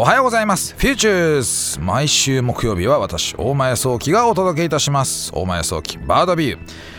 [0.00, 0.76] おはようございます。
[0.78, 5.32] FUTURES 毎週木曜日は私大前創希がお届けいたします。
[5.34, 6.58] 大前創希 Bird View。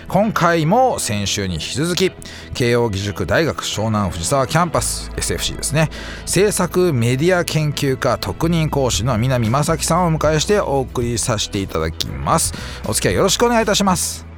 [0.10, 2.12] 今回も先週に引き続き
[2.54, 5.90] 慶應義塾大学湘南藤沢キャンパス SFC ですね。
[6.26, 12.54] 政策メディア研究科特任講師の南政樹さんをお迎えしてお送りさせていただきます。
[12.86, 14.29] お付き合いよろしくお願いいたします。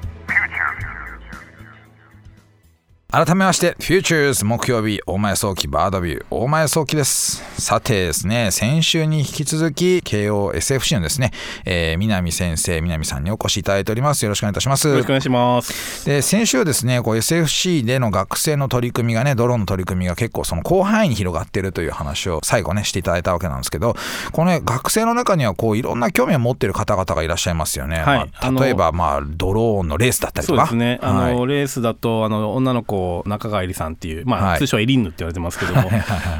[3.11, 7.43] 改めまして、 FUTURES 木曜日、大前創希 Bird View、大前創希です。
[7.61, 11.31] さてですね、先週に引き続き、慶應 SFC のですね、
[11.65, 14.23] えー、南先生、南さんにお越しいただいております。
[14.23, 14.87] よろしくお願いいたします。
[14.87, 16.05] よろしくお願いします。
[16.05, 23.93] で、先週ですね、こう SFC での学生の取り組みがね、ドローンの取り組みが結構その広範囲に広がっているという話を最後ね、していただいたわけなんですけど、
[24.31, 27.97] このね、学生の中にはこう、いろんな興味を持っている方々がいらっしゃいますよね。
[27.97, 30.67] はい、まあ、例えば、まあ、ドローンのレースだったりとか。
[30.67, 30.99] そうですね。
[31.01, 35.89] あの、はい、レースだと、あの、女の子、中川えりさんっていう、まあ、はい、通称エリンヌって言われてますけども、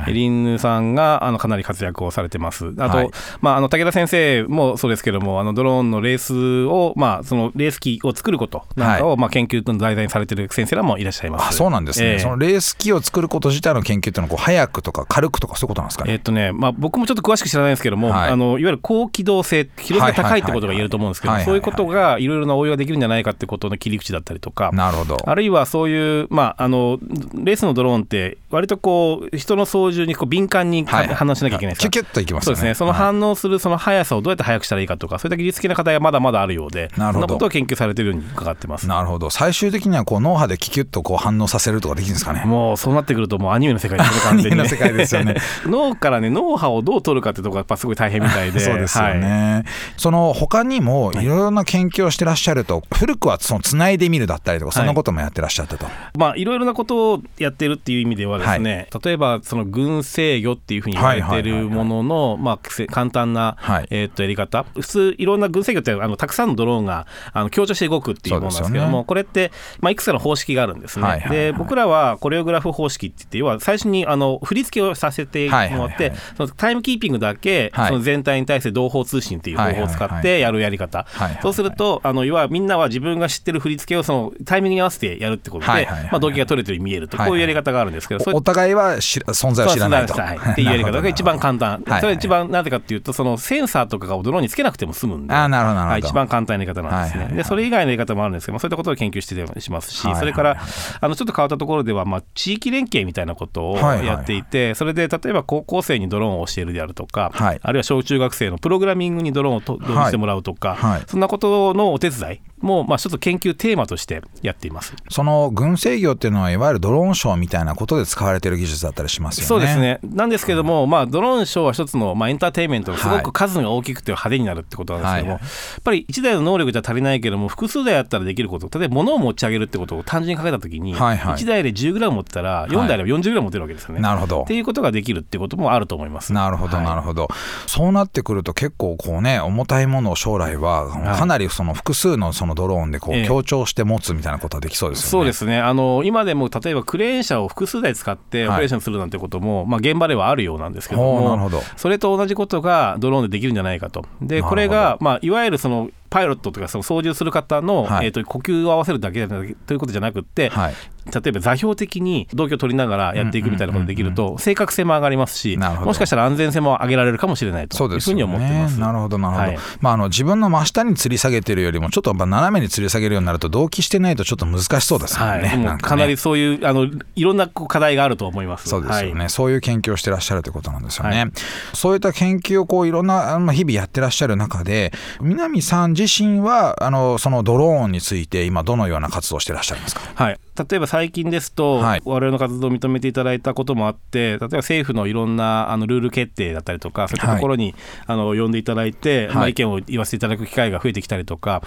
[0.07, 2.73] エリンヌさんがあのかなり活躍をされてます。
[2.77, 3.09] あと、はい、
[3.41, 11.49] まあ、あの武田先生もそうですけども、あのドローンのレースを、まあ、そのレース機を作ることなんかを、まあ、研究の題材にされてる先生らもいらっしゃいます。
[11.49, 16.13] あそうなんですね、えー、そのレース機を作ること自体の研究っていうのはこう、早くとか軽くとか、そういうことなんですかね？
[16.13, 25.17] えー、っとね、まあ、僕もちょっと詳しく知らないんですけども、はい、あのいわゆる高機動性、機動性が高いってことが言えると思うんですけど、そういうことがいろいろな応用ができるんじゃないかってことの切り口だったりとか、なるほど。
[25.25, 26.99] あるいはそういう、まあ、あの
[27.35, 32.73] レースのドローンって、割とこう人の操縦にこう敏感に反応しなきゃいけないですキュキュッといきます、ね、そうですね。
[32.75, 37.13] その反応するその速さをどうやって速くしたらいいかとか、そういった技術的な課題がまだまだあるようでなるほど。
[37.13, 38.87] そんなことを研究されてるように伺ってます。
[38.87, 39.29] なるほど。
[39.29, 42.43] 最終的にはこう脳波でキュキュッとこう反応させるとかできるんですかね。
[42.45, 45.35] もうそうなってくるともうアニメの世界ですね 完全に、ね、の世界ですよね。
[45.65, 49.63] 脳からね脳波をどう取るかってとこやっぱすごい大変みたいで そうですよね、はい、
[49.97, 51.25] その他にもい。
[51.31, 64.65] ろいろな研究をしてらっしゃると、古くはそのつないでみるだったりとかそんなこともやってらっしゃったと、はい、まあいろいろなことをやってるっていう意味ではですね、はい、例えばその軍制御っていうふうに言われてるものの、まあ、簡単な、はい、えー、とやり方。
[64.73, 90.13] 普通いろんな軍制御ってあのたくさんのドローンがあの強調して動くっていうものなんですけども、ね、これって、まあ、いくつかの方式があるんですね、はいはいはい、で僕らはコレオグラフ方式って言って要は最初にあの振り付けをさせてもらって、はいはいはい、そのタイムキーピングだけ、その全体に対して同胞通信っていう方法を使ってやるやり方、はいはいはい、そうするとあの要はみんなは自分が知ってる振り付けをそのタイミングに合わせてやるってことで、はいはいはいはい、まあ、動機が取れてるように見えると、こういうやり方があるんですけど、お互いは存在を知らないと。
[90.13, 100.57] はい、っていうやり方が一番簡単、それ一番なぜかっていうと、そのセンサーとかをドローンにつけなくても済むんで、あなるほど一番簡単なやり方なんですね、でそれ以外のやり方もあるんですけど、そういったことを研究してたりしますし、それから
[100.99, 114.93] あのちょっと変わったところでは、まあ、地域連携みたいなことをやっていて、それで例えば高校生にドローンを教えるであるとか、あるいは小中学生のプログラミングにドローンを導入してもらうとか、そんなことのお手伝いも、まあ、ちょっと研究テーマとしてやっています。
[115.09, 119.47] その軍制御っていうのは、いわゆるドローンショーみたいなことで使われている技術だったりしますよね。
[119.47, 119.99] そうですね。
[120.03, 125.47] なんですけども、うん、まあ、ドローンショーは一つの、まあ、エンターテインメントすごく数が大きくて派手になるってことなんですけども、はい、や
[125.79, 134.01] っぱり1台の能力じゃ足りないけども、複数台あったらできること、例えば物を持ち上げるってことを単純にかけたときに、はいはい、1台で10グラム持ってたら、4台でも40グラム持てるわけですよね。
[134.01, 134.43] なるほど。
[134.43, 136.33] っていうことができるってこともあると思います。
[136.33, 137.29] なるほど、なるほど。
[137.65, 145.09] そうなってくると、結構こうね、重たいものを将来は、かなりその複数のそのドローンでこう、強調して持つみたいなことはできそうですよね。
[145.09, 145.59] そうですね。
[145.59, 154.05] あの今でも例えばクレーン車を複数台使ってオペレーションするなんてことも、はい、まあ、現場ではあるようなんですけどもそれと同じことがドローンでできるんじゃないかと。
[154.21, 160.73] でこれが、まあ、いわゆるそのパイロットとかその操縦する方の、はい、えーと、呼吸を合わせるだけということじゃなくて、はい、
[161.05, 168.77] 例えば座標的に動機を取りながらやっていくみたいなことができると、正確性も上がりますし、もしかしたら安全性も上げられるかもしれないというふうに思ってます。
[168.77, 169.47] なるほどなるほど。
[169.47, 175.65] はい、まああの自分の真下に吊り下げてるよりもちょっと斜めに吊り下げるようになると同期してないとちょっと難しそうですよね。
[175.65, 178.67] はい、かなりそういうあのいろんな課題があると思います。
[178.67, 179.29] そうですよね。
[179.29, 181.31] そういう研究をしてらっしゃるということなんですよね。
[181.73, 197.75] そういった研究をこういろんな日々やってらっしゃる中で南さん自身はあのそのドローンについて今どのような活動をしてらっしゃいますか、はい、例えば最近ですと、はい、我々の活動を認めていただいたこともあって例えば政府のいろんなあのルール決定だったりとかそういったところに、はい、
[198.07, 201.61] あの呼んでいただいて、はい、まあ、意見を言わせていただく機会が増えてきたりとか、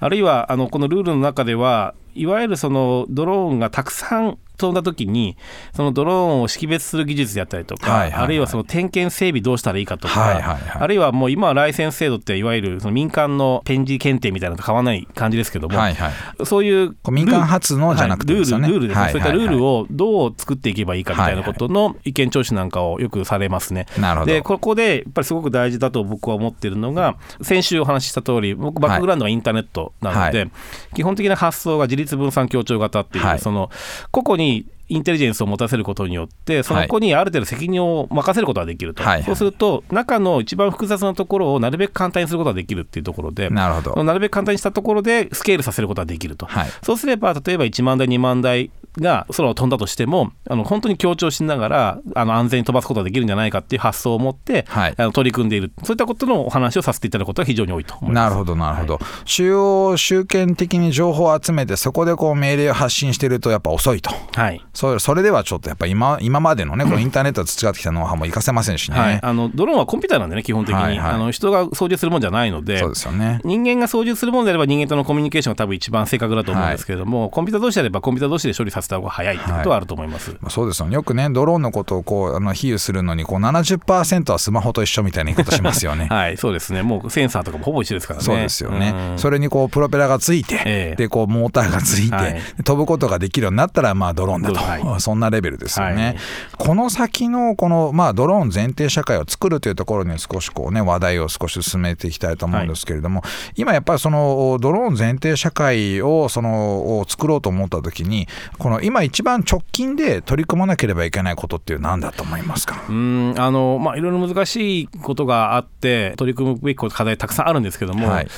[0.00, 5.36] あるいはあのこのルールの中ではいわゆるそのドローンがたくさん飛んだ時に
[5.74, 23.86] そのドローンを識別する技術であったりとか、はいはいはい、あるいはその点検整備どうしたらいいかとか、はいはいはい、あるいはもう今はライセンス制度っていわゆるその民間のペンジ検定みたいなのと変わらない感じですけども、はいはい、そういう民間発のじゃなくルールルールですね、はいはいはい、そういったルールをどう作っていけばいいかみたいなことの意見聴取なんかをよくされますね。
[23.98, 24.32] なるほど。
[24.32, 30.50] でここでやっぱりすごく大事だと僕は思っているのが先週お話しした通り僕バックグラウンドがインターネットなので、はい、
[30.94, 33.70] 基本的な発想が自立分散協調型っていう、その
[34.10, 44.04] 個々にインテリジェンスを持たせることによってその子にある程度責任を任せることができると、はい、そうすると中の一番複雑なところをなるべく簡単にすることができるっていうところでなるほど。
[44.04, 55.72] なるべく簡単にしたところでスケールさせることができると、はい、そうすれば例えば1万台2万台が空を飛んだとしてもあの本当に強調しながらあの安全に飛ばすことができるんじゃないかっていう発想を持って、はい、あの取り組んでいる。
[55.84, 58.24] そういったことのお話をさせていただくことが非常に多いと思います。
[58.24, 72.78] なるほどなるほど、はい、主要集権的に情報を集めてそこでこう命令を発信しているとやっぱ遅いと、はい、そそれではちょっとやっぱ今今までのね このインターネットで培ってきたノウハウも活かせませんしね、はい、あのドローンはコンピューターなんでね基本的に、はいはい、あの人が操縦するもんじゃないので。
[72.78, 80.88] そうですよ、ね、人間が操縦するものであれば人間とのコミュニケーションが多分一番正確だと思うんですけれども、コンピューター同士であればコンピューター同士で処理させた方が早いってことはあると思います、そうですよ。
[80.88, 86.06] ねよくねドローンのことをこうあの比喩するのにこう70%はスマホと一緒みたいな言い方しますよね。
[86.10, 86.82] はいそうですね。
[86.82, 88.24] もうセンサーとかもほぼ一緒ですからね。
[88.24, 96.16] そうですよね、それにこうプロペラがついて、えー、でこうモーターがついて、はい、飛ぶことができるようになったらまあドローンだと、はい、そんなレベルですよね、はい、
[96.58, 103.22] この先のこのまあドローン前提社会を作るというところに少しこうね話題を少し進めていきたいと思うんですけれども、
[103.56, 108.26] 今やっぱりそのドローン前提社会をその作ろうと思った時に
[108.58, 112.84] この今一番直近で取り組まなければいけないことっていう何だと思いますか？
[112.88, 118.28] うんあの、まあ、いろいろ難しいことがあって取り組むべき課題たくさんあるんですけども、はい、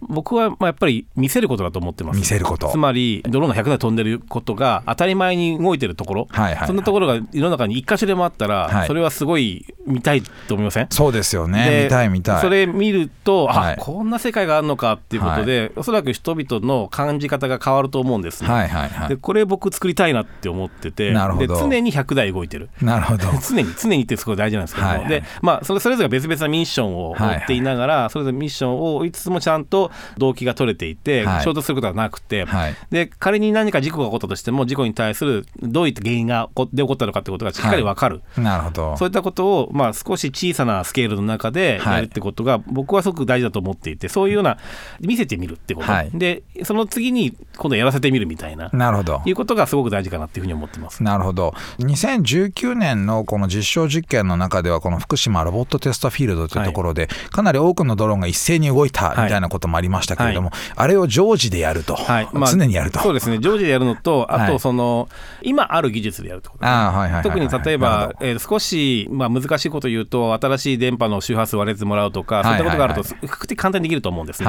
[0.00, 2.18] 僕はまあやっぱり見せることだと思ってます。
[2.18, 2.68] 見せること。
[2.68, 10.88] つまりドローンが100台飛んでることが当たり前に動いてるところ、はいはいはい、そんなところが世の中に1箇所でもあったら、はい、それはすごい見たいと思いません？
[10.90, 11.84] そうですよね。
[11.84, 12.40] 見たい見たい。
[12.40, 21.58] それ見ると、はい、あこんな世界があるのかっていうことで、はい、おそらく人々の感じ方が変わると思うんですね、はいはいはい、でこれ僕作りたいなって思っててなるほど。
[21.58, 22.68] 常に100台動いてる。
[22.82, 23.26] なるほど。
[23.40, 38.96] 常に常にってすごい大事なんですけども、はいはい、でまあそれそれぞれ別々なミッションを追っていながら、はいはい、それぞれミッションを追いつつもちゃんと動機が取れていて、はい、衝突することがなくて、はい、で仮に何か事故が起こったとしても事故に対するどういった原因がで起こったのかってことがしっかり分かる、なるほど。
[38.96, 44.58] そういったことを、まあ、少し小さなスケールの中でやるってことが、僕はすごく大事だと思っていてそういうような
[45.00, 48.70] 見せてみるってこと、でその次に今度やらせてみるみたいな。
[48.72, 49.22] なるほど。
[49.24, 51.02] いうことがすごく大事かなっていうふうに思ってます。
[51.02, 51.54] なるほど。
[51.78, 56.62] 2019年のこの実証実験の中ではこの福島ロボットテストフィールドとい。
[56.62, 62.28] うところで、かなり多くのドローンが一斉に動いたみたいなこともありましたけれども、あれを常時でやると、はい。
[62.32, 63.00] まあ、常にやると。
[63.00, 63.38] そうですね。
[63.40, 65.08] 常時でやるのとあとその、
[65.42, 74.46] 今ある技術でやるってこと、ね、はいはい、特に例えば、えー、少し、まあ、難しいこと言うと新しい電波の周波数割れてもらうとか、そういったことがあると比較的簡単にできると思うんですね。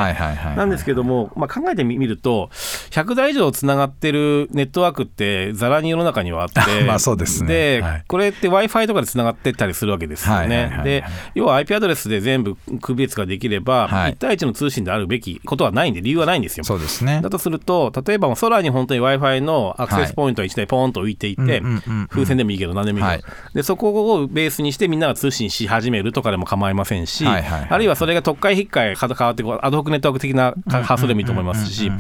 [0.55, 2.49] なんですけども、まあ、考えてみると
[2.91, 7.47] 100台以上つながってるネットワークってざらに世の中にはあって まあそうですね。
[7.47, 10.81] で、はい、これって w i f i とかでつながってったりするわけですよね。
[10.83, 11.03] で
[11.35, 16.63] 要は IP アドレスで全部区別ができれば、はい、1対1の通信であるべきことはないんで理由はないんですよ。
[16.63, 17.21] そうですね。
[17.21, 21.61] だとすると例えば空に本当に w i f i のアクセスポイントが1台ポーンと浮いていて、
[22.09, 31.91] 風船でもいいけど何でもいいけど、はい、でそこをベースにしてみんなが通信し始めるとかでも構いませんし、はいはいはい、あるいはそれが特会引っかえ変わってアドホックネットワーク的な発想でもいいと思いますし、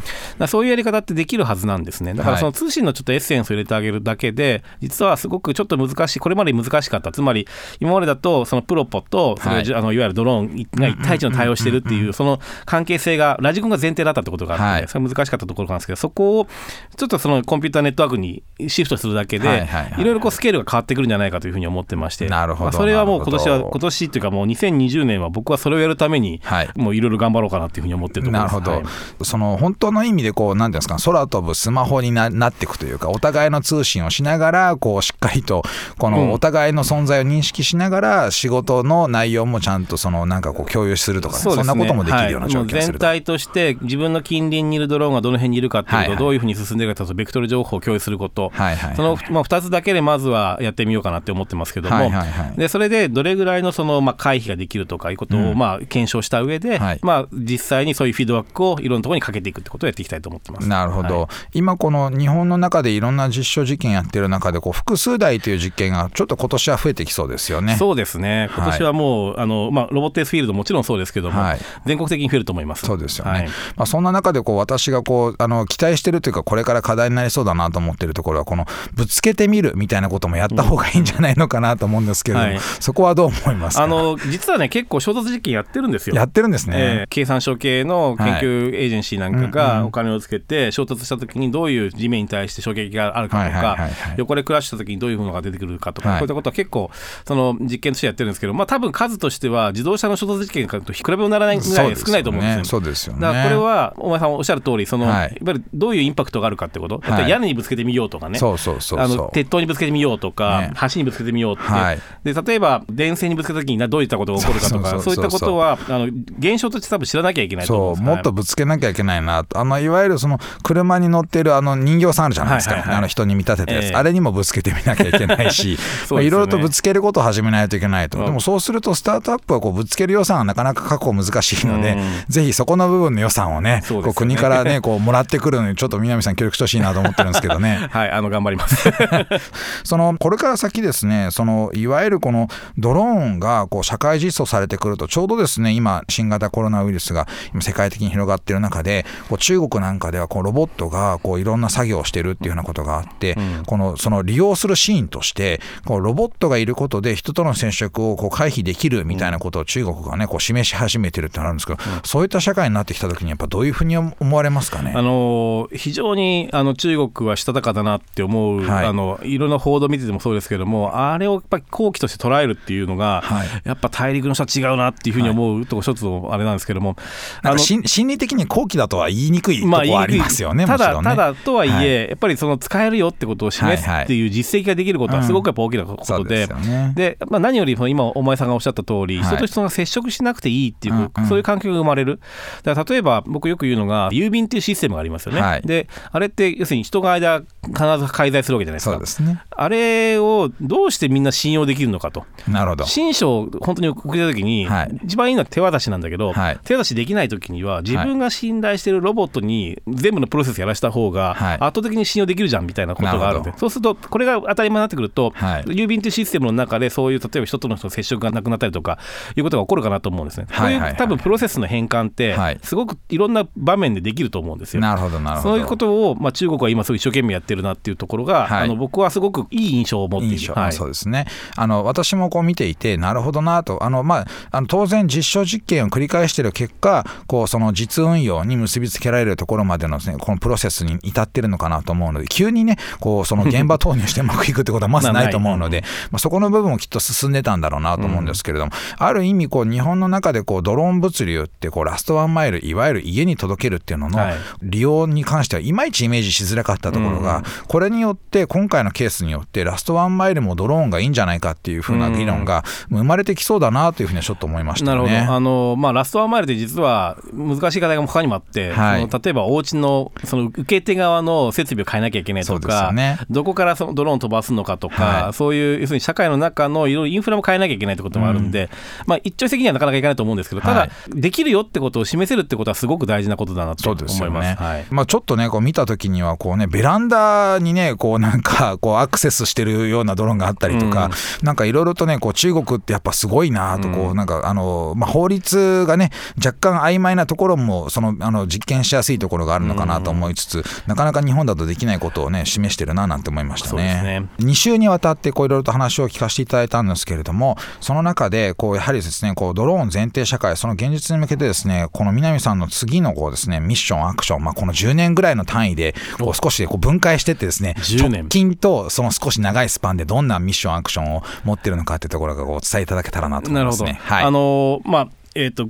[0.47, 2.13] そういうやり方ってできるはずなんですね。
[2.13, 7.11] だからその通信のちょっとエッセンスを入れてあげるだけで実はすごくちょっと難しいこれまで難しかった。
[7.11, 7.47] つまり
[7.79, 16.47] 今までだとそのプロポとそれ、はい、あのいわゆるドローンが1対1の対応してるっていうその関係性がラジコンが前提だったってことがあって、はい、それ難しかったところなんですけどそこを
[16.95, 19.67] ちょっとそのコンピューターネットワークにシフトするだけで、
[19.97, 26.41] いろいろこうスケールが変わってくるんじゃないかというふうに思ってましてなるほど、まあ、それはもう今年は今年っていうかもう2020年は僕はそれをやるために、
[26.75, 28.83] もういろいろ頑張ろうかなというふうに思ってるとなるほど、はい、
[29.23, 30.97] その本当の意味でこうていうんですか？
[31.03, 35.63] 空飛ぶスマホにななっていくというかお互いの通信をしながらこうしっかりと
[35.97, 60.56] このお互いの存在を認識しながら仕事の内容もちゃんとそのなんかこう共有するとか、ね、そ、ね、んなこともできるような状況する、はい、全体として自分の近隣にいるドローンがどの辺にいるかっていうことをどういうふうに進んでいるかとベクトル情報を共有すること、はいはい、その、まあ、2つだけでまずはやってみようかなって思ってますけども、はいはいはい、でそれでどれぐらいのその、まあ、回避ができるとかいうことを、まあ、検証した上で、はい、まあ、実際にそういうフィードバックをいろんなところにかけていくってことをやっていきたいと思ってます。
[60.61, 67.75] なるほど、はい、今この日本の中でいろんな実証実験やってる中でこう複数台という実験がちょっと今年は増えてきそうですよね。
[67.75, 68.49] そうですね。
[68.55, 71.43] 今年はもう、はい、あのまあ、ロボットエスフィールドもちろんそうですけども、
[71.85, 72.85] 全国的に増えると思います。
[72.85, 86.15] そうですよね、まあ、そんな中でこう私がこうあの期待してるというかこれから課題になりそうだなと思ってるところはこのぶつけてみるみたいなこともやった方がいいんじゃないのかなと思うんですけれども、はい、そこはどう思いますあの実はね結構衝突実験やってるんですよ。
[86.15, 96.89] やってるんですね、えー、経産省系の研究エージェンシーなんかがお金をつけて衝突した時にどういう地面に対して衝撃があるかとか横でクラッシュした時にどういうものが出てくるかとか、はい、こういったことは結構
[97.25, 103.21] その実験としてやってるんですけどまあ多分数としては自動車の衝突実験と比べもならないぐらい少ないと思うんですよ、そうですよね。
[103.21, 107.01] だからこれは大前さんおっしゃる通りその、はい、いわゆるどういうインパクトがあるかってこと。
[107.07, 116.05] 例えば屋根にぶつけてみようとかね、そうそうそうあの鉄塔にぶつけてみようとか、ね、橋にぶつけてみようって、はい、で例えば電線にぶつけた時にどういったことが起こるかとかそういったことはあの
[116.39, 119.45] 現象として多分知らなきゃいけないと思うもっとぶつけなきゃいけないな。
[119.53, 125.77] あのいわゆるその車に乗ってるあの人形さんあるじゃないですか、はいはいはい、あの人に見立てたやつ、えー、あれにもぶつけてみなきゃいけないし。
[125.77, 125.77] い
[126.11, 127.77] ろいろとぶつけることを始めないと。
[127.77, 133.83] いけないと、うん、でもそうするとスタートアップはこうぶつける予算はなかなか確保難しいので、うん、ぜひそこの部分の予算をね、ね。
[133.87, 137.87] こう国からね こうもらってくるのにちょっと南さん協力してほしいなと思ってるんですけどね。
[137.91, 138.89] はいあの頑張ります。
[139.83, 164.93] そのこれから先ですねそのいわゆるこのドローンがこう社会実装されてくるとちょうどですね今新型コロナウイルスが今世界的に広がっている中でこう中国なんかではこうロボットがこういろんな作業をしてるっていうようなことがあって、うん、このその利用するシーンとしてこうロボットがいることで人との接触をこう回避できるみたいなことを中国がねこう示し始めてるってなるんですけど、うん、そういった社会になってきた時にやっぱどういうふうに思われますかね？
[164.95, 176.95] あの非常にあの中国はしたたかだなって思う、はい、あのいろんな報道見ててもそうですけどもあれをやっぱり好機として捉えるっていうのが、はい、やっぱ大陸の人は違うなっていうふうに思うとこ一つのあれなんですけども、
[177.41, 192.19] あの心理的に好機だとは言いにくいとこはありますよね、まあ、ただ、ね、ただとはいえ、はい、やっぱりその使えるよってことを示すっていう実績ができることはすごくやっぱ大きなことで、うん、で、ね、まあ、何より今お前さんがおっしゃった通り、人と人が接触しなくていいっていう、そういう環境が生まれる。
[192.63, 199.05] だから例えば僕よく言うのが郵便っていうシステムがありますよね、であれって要するに人が間必ず介在するわけじゃないですか。
[199.05, 202.25] すね、あれをどうしてみんな信用できるのかと。
[202.47, 202.85] なるほど。
[202.85, 218.99] 新書を本当に送った時に、はい、一番いいのは手渡しなんだけど、はい、手渡しできない時には自分が信頼しているロボットに全部のプロセスやらせた方が圧倒的に信用できるじゃんみたいなことがあるんで、そうするとこれが当たり前になってくると、郵便というシステムの中でそういう例えば人との接触がなくなったりとか
[219.35, 220.47] いうことが起こるかなと思うんですね。
[220.51, 224.81] そういう多分プロセスの変換ってすごくいろんな場面でできると思うんですよ。
[224.81, 225.55] なるほどなるほど。
[225.55, 231.25] そういうことをまあ中国は今すごい一生懸命やってるなっていうところが、はい、あの僕はすごくいい印象を持っている、はい、そうですね。
[231.55, 233.83] あの私もこう見ていてなるほどなと。
[233.83, 254.19] あの、まあ、あの当然実証実験を繰り返している結果こうその実運用に結びつけられるところまでのです、ね、このプロセスに至ってるのかなと思うので急にねこうその現場投入してうまくいくってことはまずないと思うので まあ、そこの部分もきっと進んでたんだろうなと思うんですけれども、うん、ある意味こう日本の中でこうドローン物流ってこうラストワンマイルいわゆる家に届けるっていうのの
[254.61, 265.33] 利用に関してはいまいちイメージしづらかったところが、これによって今回のケースによってラストワンマイルもドローンがいいんじゃないかっていうふうな議論が生まれてきそうだなというふうにはちょっと思いました、ね、なるほど。
[265.33, 278.69] あの、まあ、ラストワンマイルって実は難しい課題が他にもあって、はい、例えばお家のその受け手側の設備を変えなきゃいけないとか、ね、どこからそのドローン飛ばすのかとか、はい、そういう要するに社会の中のいろいろインフラも変えなきゃいけないってこともあるんで、うん、
[279.07, 280.91] まあ、一朝的にはなかなかいかないと思うんですけどただ、はい、
[281.21, 284.21] できるよってことを示せるってことはすごく大事なことだなと思います。
[284.21, 284.55] ね。
[284.59, 303.87] はい、まあ、ちょっとねこう見た時にはこうねベランダにねこうなんかこうアクセスしてるようなドローンがあったりとか、うん、なんかいろいろとねこう中国ってやっぱすごいなとこう、なんかあの、まあ、法律がね若干曖昧なところもそのあの実験しやすいところがあるのかなと思いつつ、なかなか日本だとできないことをね示してるななんて思いましたね。
[304.03, 304.29] ね。
[304.39, 323.99] 2週にわたってこういろいろと話を聞かせていただいたんですけれどもその中でこうやはりですねこうドローン前提社会その現実に向けてですねこの南さんの次のこうですねミッションアクション、まあ、この10年ぐらいの単位でこう少しこう分解してってですね直近とその少し長いスパンでどんなミッションアクションを持ってるのかっていうところがお伝えいただけたらなと思いますね。
[324.03, 325.09] はい、あのまあ
[325.39, 325.69] えーと、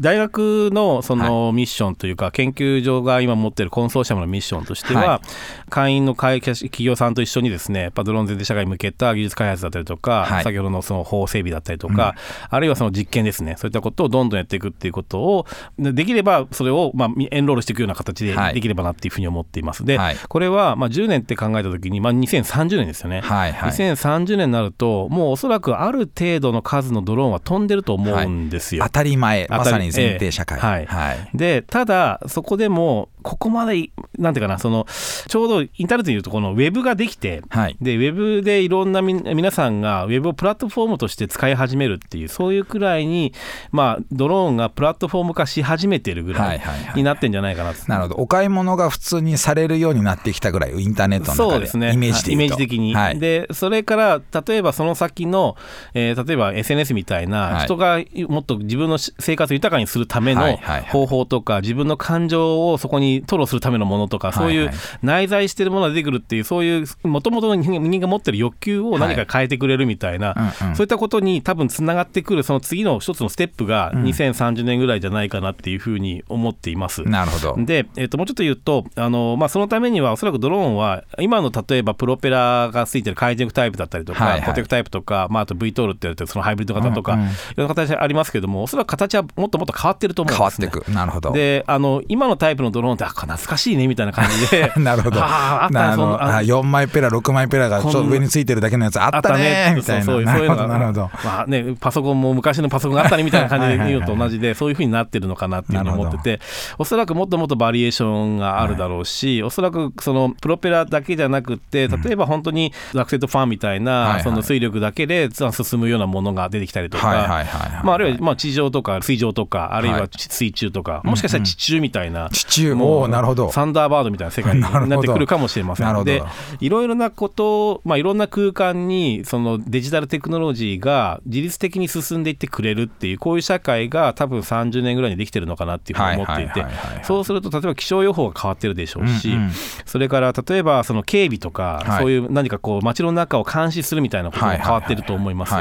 [0.00, 12.14] 大学のそのミッションというか、はい、研究所が今持っているコンソーシアムのミッションとしては、はい、会員の会企業さんと一緒にですねドローン全体社会に向けた技術開発だったりとか、はい、先ほどのその法整備だったりとか、
[12.50, 15.46] うん、あるいはその実験ですねそういったことをどんどんやっていくっていうことを
[15.78, 19.84] できればそれをまあエンロールしていくような形でできればなっていうふうに思っています。
[19.84, 28.84] で、これはまあ10年って考えた時に、まあ、2030年ですよね、はいはい、2030年になるともうおそらくある程度の数のドローンは飛んでると思うんですよ。
[28.94, 29.46] たり前。
[29.50, 34.86] まさに前提社会、はい、はい、でただそこでもここまでなんていうかなその
[35.26, 43.32] ちょうどインターネットでいうとこのウェブができて、はい、でウェブでいろんな皆さんがウェブをプラットフォームとして使い始めるっていうそういうくらいに、
[43.72, 46.62] まあ、ドローンがプラットフォーム化し始めてるぐらい
[46.94, 48.14] になってんじゃないかな、なるほど。
[48.16, 55.56] お買い物が普通にされるようになってきたぐらいインターネットの中で、ね、イメージ的に、イメージ的に、はい、でそれから例えばその先の、
[55.94, 60.56] えー、例えば SNS みたいな人がもっと自分の生活を豊かにするための
[60.90, 64.70] 方法とか自分の感情をそこに吐露するためのものとかそういう
[65.02, 77.02] 内在してるものが出てくるっていうそういうもともとの人間が持ってる欲求を何か変えてくれるみたいな、そういったことに多分つながってくるその次の一つのステップが2030年ぐらいじゃないかなっていうふうに思っています。
[77.02, 77.64] なるほど。
[77.64, 90.68] で、えー、ともうちょっと言うとあの、まあ、そのためにはおそらくドローンは今の例えばプロペラがついてる回転タイプだったりとか、はいはい、コテクタイプとか、まあ、あと V トールって言われてるそのハイブリッド型とか、うんうん、いろんな形ありますけどもおそらく形はもっともっと変わってると思うんですね。
[90.68, 90.96] 変わっていく。
[90.96, 91.32] なるほど。
[91.32, 94.72] であの今のタイプのドローンってあ懐かしいねみたいな感じで。
[94.78, 95.20] なるほど。
[95.20, 100.04] ああったそのあ4枚ペラ6枚ペラがちょ上についてるだけのやつあったねみたいな。
[100.04, 100.66] そういうのが。
[100.66, 106.40] なるほど、まあね、パソコンも昔のパソコンがあったねみたいな感じで言うと同じでそういうふうになってるのかなっていうふうに思ってて
[106.78, 123.50] おそらくもっともっとバリエーションがあるだろうし、はい、おそらくそのプロペラだけじゃなくて例えば本当にラクセットファンみたいな、その水力だけで進むようなものが出てきたりとか、あるいはまあ地上とか水上とかあるいは水中とか、もしかしたら地中みたいな、地中もなるほど。
[123.50, 125.94] サンダーバードみたいな世界に なってくるかもしれません。
[125.94, 126.22] ので
[126.60, 136.66] いろいろなことまあいろんな空間にそのデジタルテクノロジーが自律的に進んでいってくれるっていうこういう社会が多分30年ぐらいにできてるのかなっていうふうに思っていて
[137.02, 139.50] そうすると例えば気象予報が変わってるでしょうし、うんうん、
[139.84, 145.54] それから例えばその警備とか、はい、そういう何かこう街の中を監視するみたいなことも変わってると思います。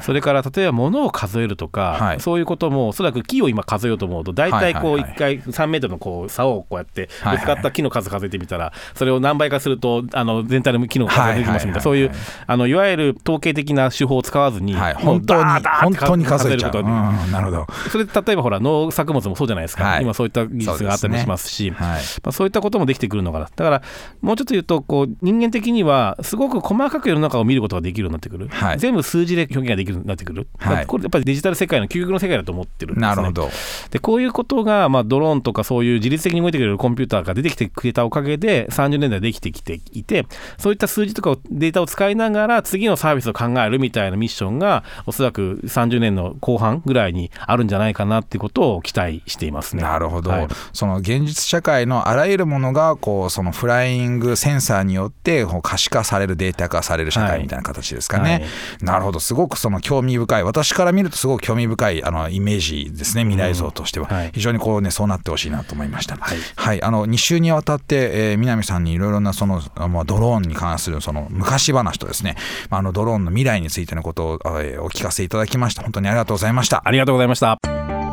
[0.00, 11.80] それから例えば物を数えるとか、はい、そういうこともおそらく木を今数えようと思うと大体こう1回3メートルのこう差をこうやってぶつかった木の数数えてみたらそれを何倍かするとあの全体の木の数が出てきますみたいな。
[11.80, 12.10] そういう
[12.46, 17.66] あのいわゆる統計的な手法を使わずに、はい、本当に本当に数えることがなるほど。
[17.90, 21.68] それ例えばほら農作物もそうじゃないですか、はい、今そういった技術があったりしますし。
[21.68, 21.86] そう、ね。
[21.86, 23.48] はい、まあ、そういったこともできてくるのかな。
[23.54, 23.82] だから
[24.20, 33.50] もうちょっと言うとこう人間的にはすごく細かく世の中を見ることができるようになってくる、はい、全部数字で表現ができるようになってくる、はい、これやっぱりデジタル世界の究極の世界だと思ってるんです、ね、なるほど。
[33.90, 40.26] でこういうことが、まあ、ドローンとかそういう自律的に動いてくれるコンピューターが出てきてくれたおかげで30年代できてきていて
[40.58, 49.82] そういった数字とかデータを使いながら次のサービスを考えるみたいなミッションがおそらく30年の後半ぐらいにあるんじゃないかなっていうことを期待していますね。
[49.82, 58.22] なるほど、はい、その現実社会のあらゆるものがこうそのフライングセンサーによって可視化されるデータ化される社会みたいな形ですかね。
[58.22, 58.40] はい。
[58.40, 59.20] はい、なるほど。
[59.20, 66.16] すごくその興味深い私から見るとすごく興味深いあのイメージですね未来像としては、非常にこうねそうなってほしいなと思いました。
[66.16, 72.36] はい、はい、あの2週にわたって、えー、南さんにいろいろなその、まあ、ドローンに関するその昔話とですね、
[72.70, 75.82] まあ、あのドローンの未来についてのことを、えー、お聞かせいただきました。
[75.82, 76.82] 本当にありがとうございました。
[76.84, 78.03] ありがとうございました。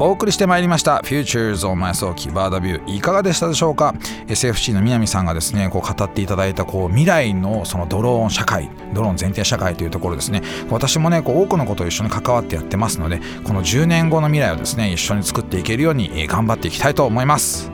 [0.00, 3.94] お送りしてまいりました「Futures on My Soul キバーダビュー」いかがでしたでしょうか
[4.26, 10.42] ？SFC の南さんがですねこう語っていただいたこう未来のそのドローン社会ドローン前提社会というところですね。
[10.68, 17.70] 私もねこう多くのことを一緒に関わってやってますのでこの10年後の未来をですね一緒に作っていけるように頑張っていきたいと思います。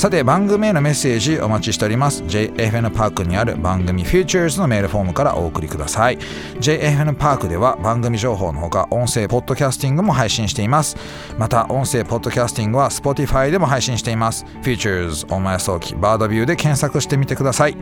[0.00, 2.22] さて番組へのメッセージお待ちしております。
[2.22, 6.16] JFN パークにある番組 Futures のメールフォームからお送りください。
[6.58, 10.96] JFN パークでは番組情報のほか音声ポッドキャスティングも配信しています。
[11.36, 14.46] また音声ポッドキャスティングは Spotify でも配信しています。
[14.62, 17.76] Futures お前早期バードビューで検索してみてください。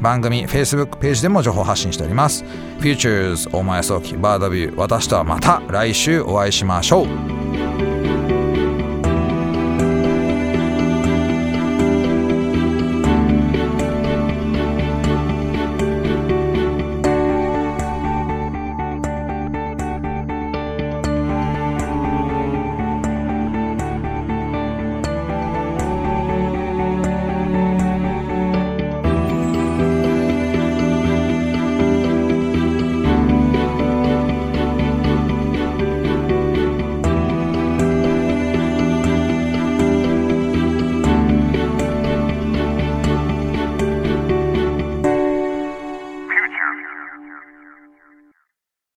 [0.00, 2.44] 番組 Facebook ページでも情報発信しております。
[2.78, 4.76] Futures お前早期バードビュー。
[4.76, 7.93] 私とはまた来週お会いしましょう。